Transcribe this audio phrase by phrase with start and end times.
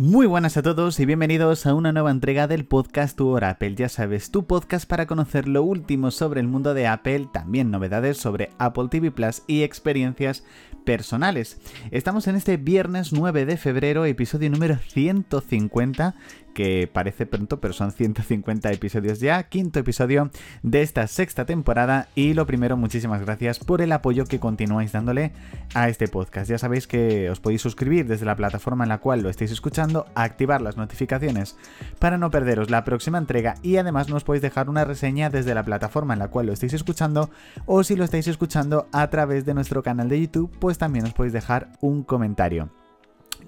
[0.00, 3.74] Muy buenas a todos y bienvenidos a una nueva entrega del podcast Tu Hora Apple.
[3.74, 8.16] Ya sabes, tu podcast para conocer lo último sobre el mundo de Apple, también novedades
[8.16, 10.42] sobre Apple TV Plus y experiencias
[10.86, 11.58] personales.
[11.90, 16.14] Estamos en este viernes 9 de febrero, episodio número 150
[16.54, 20.30] que parece pronto, pero son 150 episodios ya, quinto episodio
[20.62, 25.32] de esta sexta temporada y lo primero, muchísimas gracias por el apoyo que continuáis dándole
[25.74, 26.50] a este podcast.
[26.50, 30.06] Ya sabéis que os podéis suscribir desde la plataforma en la cual lo estáis escuchando,
[30.14, 31.56] activar las notificaciones
[31.98, 35.64] para no perderos la próxima entrega y además nos podéis dejar una reseña desde la
[35.64, 37.30] plataforma en la cual lo estáis escuchando
[37.66, 41.14] o si lo estáis escuchando a través de nuestro canal de YouTube, pues también os
[41.14, 42.79] podéis dejar un comentario.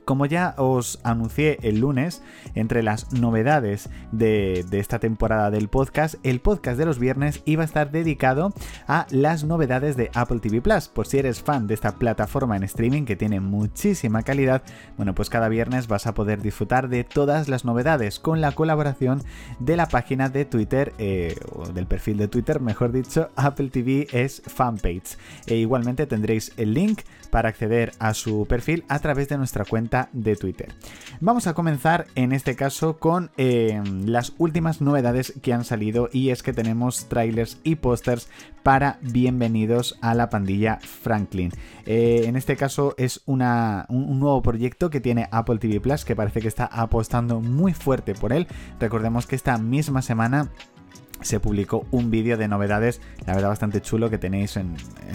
[0.05, 2.23] Como ya os anuncié el lunes,
[2.55, 7.67] entre las novedades de, esta temporada del podcast, el podcast de los viernes iba a
[7.67, 8.53] estar dedicado
[8.87, 10.89] a las novedades de Apple TV Plus.
[10.89, 14.63] Por si eres fan de esta plataforma en streaming que tiene muchísima calidad,
[14.97, 19.23] bueno, pues cada viernes vas a poder disfrutar de todas las novedades con la colaboración
[19.61, 24.09] de la página de Twitter, eh, o del perfil de Twitter, mejor dicho, Apple TV
[24.13, 25.17] es fanpage.
[25.47, 29.82] E igualmente tendréis el link para acceder a su perfil a través de nuestra cuenta
[30.13, 30.73] de Twitter.
[31.21, 36.31] Vamos a comenzar en este caso con eh, las últimas novedades que han salido y
[36.31, 38.29] es que tenemos trailers y pósters
[38.63, 41.51] para Bienvenidos a la pandilla Franklin.
[41.87, 46.17] Eh, en este caso es un, un, nuevo proyecto que tiene Apple TV Plus que
[46.17, 48.47] parece que está apostando muy fuerte por él.
[48.79, 50.51] Recordemos que esta misma semana
[51.23, 54.75] se publicó un vídeo de novedades, la verdad bastante chulo, que tenéis en,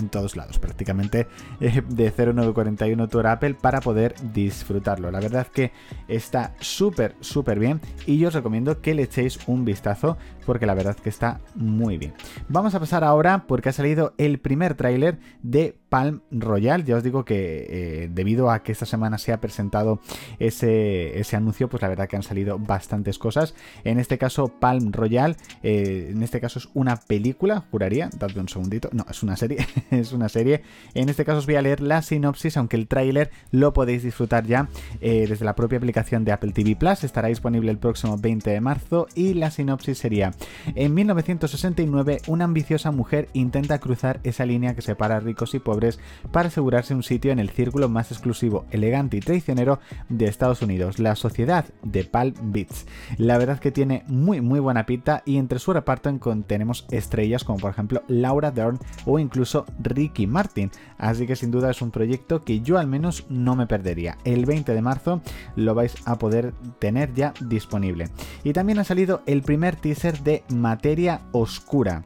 [0.10, 1.28] todos lados, prácticamente
[1.60, 5.12] eh, de 0941 Tour Apple para poder disfrutarlo.
[5.12, 5.72] La verdad que
[6.08, 10.74] está súper, súper bien y yo os recomiendo que le echéis un vistazo porque la
[10.74, 12.14] verdad que está muy bien.
[12.48, 16.86] Vamos a pasar ahora porque ha salido el primer tráiler de Palm Royal.
[16.86, 20.00] Ya os digo que eh, debido a que esta semana se ha presentado
[20.40, 23.56] ese, ese, anuncio, pues la verdad que han salido bastantes cosas.
[23.84, 28.50] En este caso, Palm Royal, eh, en este caso es una película, juraría, dadme un
[28.50, 30.62] segundito, no, es una serie, es una serie.
[30.94, 34.46] En este caso os voy a leer la sinopsis, aunque el tráiler lo podéis disfrutar
[34.46, 34.70] ya
[35.02, 38.62] eh, desde la propia aplicación de Apple TV Plus, estará disponible el próximo 20 de
[38.62, 40.34] marzo y la sinopsis sería
[40.76, 46.00] en 1969, una ambiciosa mujer intenta cruzar esa línea que separa ricos y pobres
[46.32, 49.80] para asegurarse un sitio en el círculo más exclusivo, elegante y traicionero
[50.10, 52.86] de Estados Unidos, la sociedad de Palm Beach.
[53.18, 55.74] La verdad que tiene muy muy buena pinta y entre su
[56.46, 61.72] tenemos estrellas como por ejemplo Laura Dern o incluso Ricky Martin, así que sin duda
[61.72, 64.18] es un proyecto que yo al menos no me perdería.
[64.24, 65.22] El 20 de marzo
[65.56, 68.10] lo vais a poder tener ya disponible.
[68.44, 72.04] Y también ha salido el primer teaser de Materia Oscura.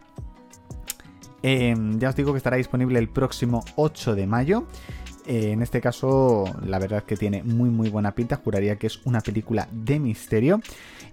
[1.43, 4.67] Em, ya os digo que estará disponible el próximo 8 de mayo.
[5.25, 8.99] Eh, en este caso, la verdad que tiene muy muy buena pinta, juraría que es
[9.05, 10.61] una película de misterio.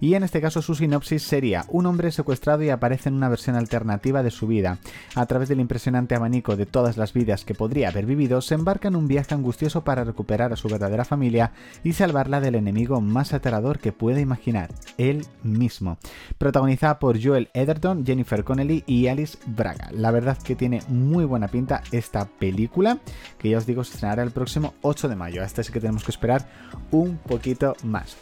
[0.01, 3.55] Y en este caso su sinopsis sería, un hombre secuestrado y aparece en una versión
[3.57, 4.77] alternativa de su vida.
[5.15, 8.87] A través del impresionante abanico de todas las vidas que podría haber vivido, se embarca
[8.87, 11.51] en un viaje angustioso para recuperar a su verdadera familia
[11.83, 15.97] y salvarla del enemigo más aterrador que puede imaginar, él mismo.
[16.37, 19.89] Protagonizada por Joel Edgerton, Jennifer Connelly y Alice Braga.
[19.91, 22.99] La verdad que tiene muy buena pinta esta película,
[23.37, 25.43] que ya os digo el próximo 8 de mayo.
[25.43, 26.47] Hasta sí que tenemos que esperar
[26.91, 28.17] un poquito más.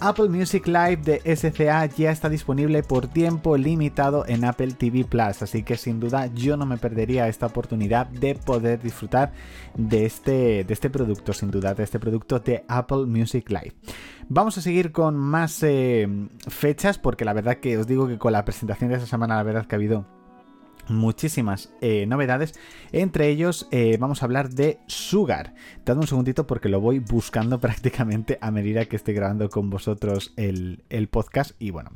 [0.00, 5.42] Apple Music Live de SCA ya está disponible por tiempo limitado en Apple TV Plus,
[5.42, 9.32] así que sin duda yo no me perdería esta oportunidad de poder disfrutar
[9.76, 13.74] de este, de este producto, sin duda, de este producto de Apple Music Live.
[14.28, 16.08] Vamos a seguir con más eh,
[16.48, 19.44] fechas, porque la verdad que os digo que con la presentación de esta semana, la
[19.44, 20.21] verdad que ha habido
[20.88, 22.54] muchísimas eh, novedades.
[22.92, 25.54] Entre ellos eh, vamos a hablar de Sugar.
[25.84, 30.32] Dad un segundito porque lo voy buscando prácticamente a medida que estoy grabando con vosotros
[30.36, 31.52] el, el podcast.
[31.58, 31.90] Y bueno,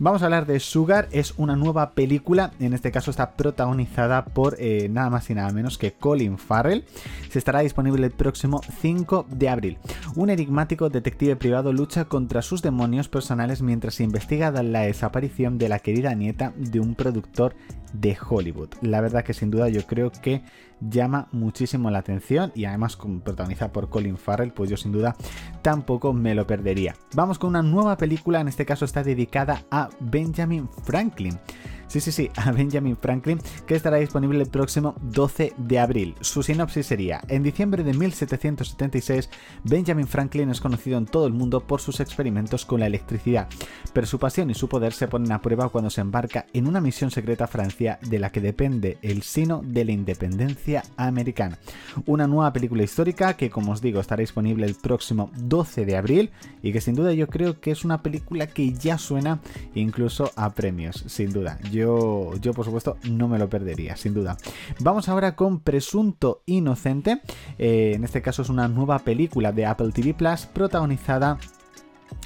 [0.00, 4.54] Vamos a hablar de Sugar, es una nueva película, en este caso está protagonizada por
[4.60, 6.84] eh, nada más y nada menos que Colin Farrell.
[7.30, 9.78] Se estará disponible el próximo 5 de abril.
[10.14, 15.80] Un enigmático detective privado lucha contra sus demonios personales mientras investiga la desaparición de la
[15.80, 17.56] querida nieta de un productor
[17.92, 18.68] de Hollywood.
[18.80, 20.42] La verdad que sin duda yo creo que
[20.80, 25.16] llama muchísimo la atención y además protagonizada por Colin Farrell, pues yo sin duda
[25.62, 26.94] tampoco me lo perdería.
[27.14, 31.38] Vamos con una nueva película, en este caso está dedicada a Benjamin Franklin.
[31.88, 36.14] Sí, sí, sí, a Benjamin Franklin, que estará disponible el próximo 12 de abril.
[36.20, 39.30] Su sinopsis sería, en diciembre de 1776,
[39.64, 43.48] Benjamin Franklin es conocido en todo el mundo por sus experimentos con la electricidad,
[43.92, 46.80] pero su pasión y su poder se ponen a prueba cuando se embarca en una
[46.80, 51.58] misión secreta a Francia de la que depende el sino de la independencia americana.
[52.06, 56.30] Una nueva película histórica que, como os digo, estará disponible el próximo 12 de abril
[56.62, 59.40] y que sin duda yo creo que es una película que ya suena
[59.74, 61.58] incluso a premios, sin duda.
[61.78, 64.36] Yo por supuesto no me lo perdería, sin duda.
[64.80, 67.20] Vamos ahora con Presunto Inocente.
[67.58, 71.38] Eh, en este caso es una nueva película de Apple TV Plus protagonizada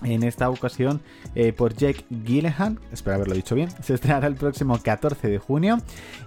[0.03, 1.01] en esta ocasión
[1.35, 5.79] eh, por Jake Gyllenhaal, espero haberlo dicho bien, se estrenará el próximo 14 de junio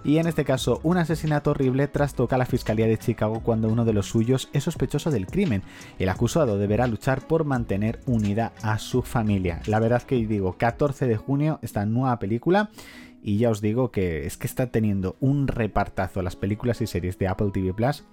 [0.04, 3.92] y en este caso un asesinato horrible trastoca la Fiscalía de Chicago cuando uno de
[3.92, 5.62] los suyos es sospechoso del crimen.
[5.98, 9.60] El acusado deberá luchar por mantener unida a su familia.
[9.66, 12.70] La verdad que digo, 14 de junio esta nueva película
[13.26, 17.18] y ya os digo que es que está teniendo un repartazo las películas y series
[17.18, 18.04] de Apple TV Plus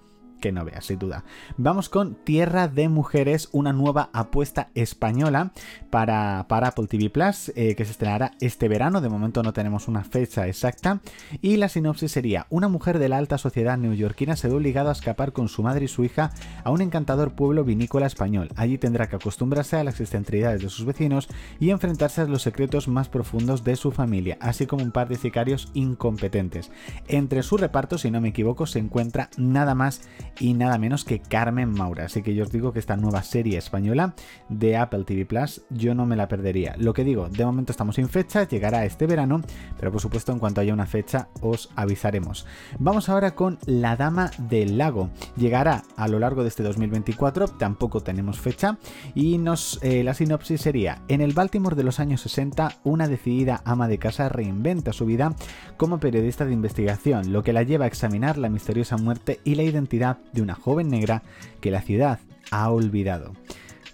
[0.44, 1.24] que no veas, sin duda.
[1.56, 5.52] Vamos con Tierra de Mujeres, una nueva apuesta española
[5.88, 9.00] para, para Apple TV Plus, eh, que se estrenará este verano.
[9.00, 11.00] De momento no tenemos una fecha exacta.
[11.40, 14.92] Y la sinopsis sería: Una mujer de la alta sociedad neoyorquina se ve obligada a
[14.92, 16.30] escapar con su madre y su hija
[16.62, 18.50] a un encantador pueblo vinícola español.
[18.54, 21.26] Allí tendrá que acostumbrarse a las excentricidades de sus vecinos
[21.58, 25.16] y enfrentarse a los secretos más profundos de su familia, así como un par de
[25.16, 26.70] sicarios incompetentes.
[27.08, 30.02] Entre su reparto, si no me equivoco, se encuentra nada más
[30.38, 32.06] y nada menos que Carmen Maura.
[32.06, 34.14] Así que yo os digo que esta nueva serie española
[34.48, 36.74] de Apple TV Plus yo no me la perdería.
[36.78, 39.42] Lo que digo, de momento estamos sin fecha, llegará este verano,
[39.78, 42.46] pero por supuesto en cuanto haya una fecha os avisaremos.
[42.78, 45.10] Vamos ahora con La Dama del Lago.
[45.36, 48.78] Llegará a lo largo de este 2024, tampoco tenemos fecha,
[49.14, 53.62] y nos, eh, la sinopsis sería, en el Baltimore de los años 60, una decidida
[53.64, 55.34] ama de casa reinventa su vida
[55.76, 59.62] como periodista de investigación, lo que la lleva a examinar la misteriosa muerte y la
[59.62, 61.22] identidad de una joven negra
[61.60, 62.18] que la ciudad
[62.50, 63.32] ha olvidado.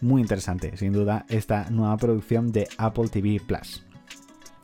[0.00, 3.84] Muy interesante, sin duda, esta nueva producción de Apple TV Plus.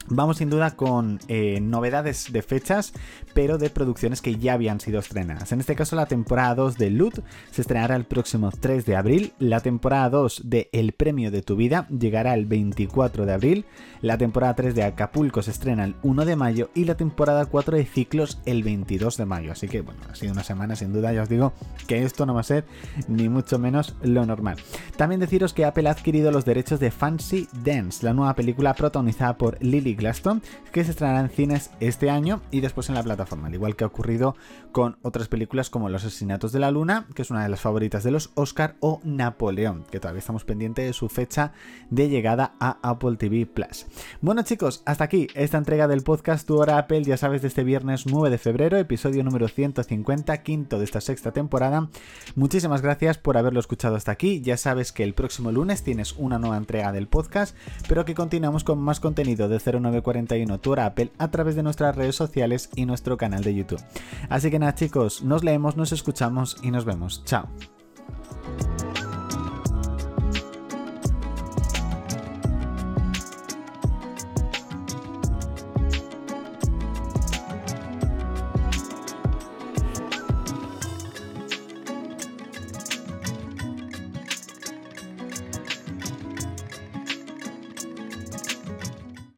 [0.08, 2.92] Vamos sin duda con eh, novedades de fechas,
[3.34, 5.50] pero de producciones que ya habían sido estrenadas.
[5.50, 9.32] En este caso, la temporada 2 de Loot se estrenará el próximo 3 de abril.
[9.40, 13.64] La temporada 2 de El Premio de tu Vida llegará el 24 de abril.
[14.00, 16.70] La temporada 3 de Acapulco se estrena el 1 de mayo.
[16.74, 19.50] Y la temporada 4 de Ciclos el 22 de mayo.
[19.50, 21.12] Así que, bueno, ha sido una semana sin duda.
[21.12, 21.52] Ya os digo
[21.88, 22.64] que esto no va a ser
[23.08, 24.56] ni mucho menos lo normal.
[24.96, 29.36] También deciros que Apple ha adquirido los derechos de Fancy Dance, la nueva película protagonizada
[29.36, 33.48] por Lily Glaston, que se estrenará en cines este año y después en la plataforma,
[33.48, 34.36] al igual que ha ocurrido
[34.72, 38.04] con otras películas como Los Asesinatos de la Luna, que es una de las favoritas
[38.04, 41.52] de los Oscar, o Napoleón, que todavía estamos pendientes de su fecha
[41.90, 43.86] de llegada a Apple TV Plus.
[44.20, 47.64] Bueno chicos, hasta aquí esta entrega del podcast Tu Hora Apple, ya sabes, de este
[47.64, 51.88] viernes 9 de febrero, episodio número 150, quinto de esta sexta temporada.
[52.34, 56.38] Muchísimas gracias por haberlo escuchado hasta aquí, ya sabes que el próximo lunes tienes una
[56.38, 57.56] nueva entrega del podcast,
[57.88, 61.96] pero que continuamos con más contenido de 0 941 Tour Apple a través de nuestras
[61.96, 63.82] redes sociales y nuestro canal de YouTube.
[64.28, 67.24] Así que nada chicos, nos leemos, nos escuchamos y nos vemos.
[67.24, 67.48] Chao.